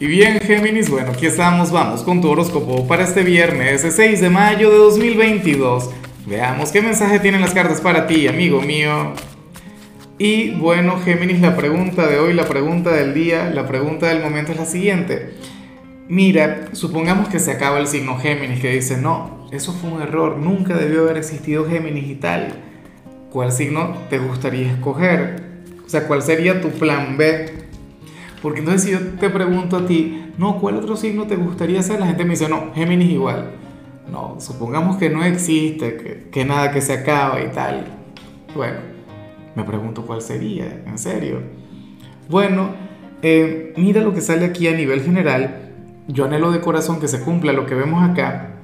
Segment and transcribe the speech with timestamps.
[0.00, 4.30] Y bien, Géminis, bueno, aquí estamos, vamos con tu horóscopo para este viernes, 6 de
[4.30, 5.90] mayo de 2022.
[6.26, 9.12] Veamos qué mensaje tienen las cartas para ti, amigo mío.
[10.16, 14.52] Y bueno, Géminis, la pregunta de hoy, la pregunta del día, la pregunta del momento
[14.52, 15.34] es la siguiente.
[16.08, 20.38] Mira, supongamos que se acaba el signo Géminis, que dice, no, eso fue un error,
[20.38, 22.54] nunca debió haber existido Géminis y tal.
[23.30, 25.42] ¿Cuál signo te gustaría escoger?
[25.84, 27.59] O sea, ¿cuál sería tu plan B?
[28.42, 32.00] Porque entonces si yo te pregunto a ti, no, ¿cuál otro signo te gustaría ser?
[32.00, 33.50] La gente me dice, no, Géminis igual.
[34.10, 37.84] No, supongamos que no existe, que, que nada que se acaba y tal.
[38.54, 38.78] Bueno,
[39.54, 41.40] me pregunto cuál sería, en serio.
[42.28, 42.70] Bueno,
[43.22, 45.72] eh, mira lo que sale aquí a nivel general.
[46.08, 48.56] Yo anhelo de corazón que se cumpla lo que vemos acá.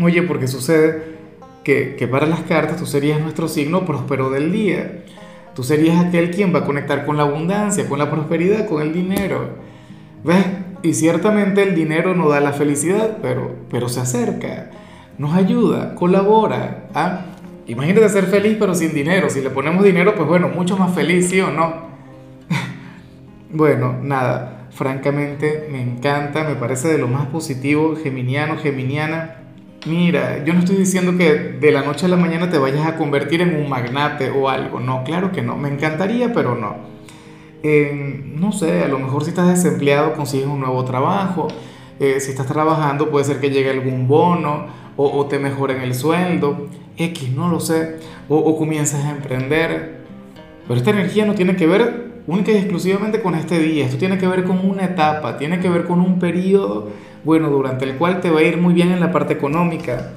[0.00, 1.16] Oye, porque sucede
[1.64, 5.04] que, que para las cartas tú serías nuestro signo próspero del día.
[5.54, 8.92] Tú serías aquel quien va a conectar con la abundancia, con la prosperidad, con el
[8.92, 9.56] dinero.
[10.24, 10.46] ¿Ves?
[10.82, 14.70] Y ciertamente el dinero no da la felicidad, pero, pero se acerca,
[15.18, 16.88] nos ayuda, colabora.
[16.94, 17.26] ¿ah?
[17.66, 19.28] Imagínate ser feliz pero sin dinero.
[19.28, 21.90] Si le ponemos dinero, pues bueno, mucho más feliz, ¿sí o no?
[23.52, 29.39] bueno, nada, francamente me encanta, me parece de lo más positivo, geminiano, geminiana
[29.86, 32.96] Mira, yo no estoy diciendo que de la noche a la mañana te vayas a
[32.96, 36.76] convertir en un magnate o algo, no, claro que no, me encantaría, pero no.
[38.36, 41.48] no sé, a lo mejor si estás desempleado consigues un nuevo trabajo,
[41.98, 46.68] eh, si estás trabajando puede ser que llegue algún bono o, te mejoren el sueldo,
[46.98, 50.00] X, no lo sé, o, o comiences a emprender,
[50.68, 54.18] pero esta energía no tiene que ver única y exclusivamente con este día, esto tiene
[54.18, 56.90] que ver con una etapa, tiene que ver con un periodo
[57.24, 60.12] bueno, durante el cual te va a ir muy bien en la parte económica.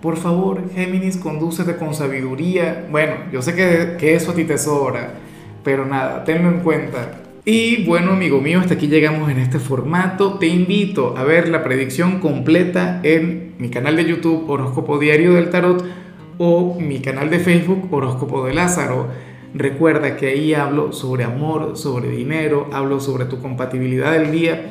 [0.00, 2.86] Por favor, Géminis, condúcete con sabiduría.
[2.90, 5.14] Bueno, yo sé que, que eso a ti te sobra,
[5.62, 7.20] pero nada, tenlo en cuenta.
[7.44, 10.38] Y bueno, amigo mío, hasta aquí llegamos en este formato.
[10.38, 15.50] Te invito a ver la predicción completa en mi canal de YouTube Horóscopo Diario del
[15.50, 15.84] Tarot
[16.38, 19.08] o mi canal de Facebook Horóscopo de Lázaro.
[19.54, 24.70] Recuerda que ahí hablo sobre amor, sobre dinero, hablo sobre tu compatibilidad del día